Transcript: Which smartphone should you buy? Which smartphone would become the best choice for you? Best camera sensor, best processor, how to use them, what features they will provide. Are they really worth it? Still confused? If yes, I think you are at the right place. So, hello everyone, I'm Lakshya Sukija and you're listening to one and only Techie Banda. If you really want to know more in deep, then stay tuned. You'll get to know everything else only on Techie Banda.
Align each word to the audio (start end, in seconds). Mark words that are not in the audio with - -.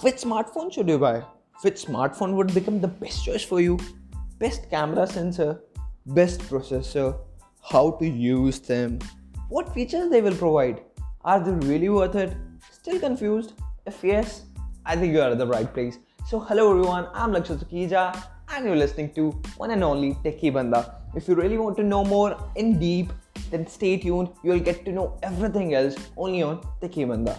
Which 0.00 0.16
smartphone 0.16 0.72
should 0.72 0.88
you 0.88 0.98
buy? 0.98 1.22
Which 1.60 1.84
smartphone 1.84 2.32
would 2.36 2.54
become 2.54 2.80
the 2.80 2.88
best 2.88 3.26
choice 3.26 3.44
for 3.44 3.60
you? 3.60 3.78
Best 4.38 4.70
camera 4.70 5.06
sensor, 5.06 5.60
best 6.06 6.40
processor, 6.40 7.18
how 7.62 7.90
to 7.98 8.06
use 8.08 8.58
them, 8.58 9.00
what 9.50 9.74
features 9.74 10.08
they 10.08 10.22
will 10.22 10.34
provide. 10.34 10.80
Are 11.26 11.38
they 11.38 11.52
really 11.66 11.90
worth 11.90 12.14
it? 12.14 12.34
Still 12.70 12.98
confused? 13.00 13.52
If 13.84 14.02
yes, 14.02 14.44
I 14.86 14.96
think 14.96 15.12
you 15.12 15.20
are 15.20 15.30
at 15.30 15.38
the 15.38 15.46
right 15.46 15.72
place. 15.72 15.98
So, 16.26 16.40
hello 16.40 16.70
everyone, 16.70 17.08
I'm 17.12 17.30
Lakshya 17.32 17.62
Sukija 17.62 18.24
and 18.48 18.64
you're 18.64 18.76
listening 18.76 19.12
to 19.12 19.30
one 19.58 19.72
and 19.72 19.84
only 19.84 20.14
Techie 20.24 20.54
Banda. 20.54 21.02
If 21.14 21.28
you 21.28 21.34
really 21.34 21.58
want 21.58 21.76
to 21.76 21.82
know 21.82 22.02
more 22.02 22.34
in 22.56 22.78
deep, 22.78 23.12
then 23.50 23.66
stay 23.66 23.98
tuned. 23.98 24.30
You'll 24.42 24.58
get 24.58 24.86
to 24.86 24.90
know 24.90 25.18
everything 25.22 25.74
else 25.74 25.96
only 26.16 26.42
on 26.42 26.62
Techie 26.80 27.06
Banda. 27.06 27.38